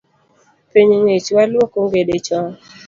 [0.71, 2.47] Piny ng’ich, waluok ongede chon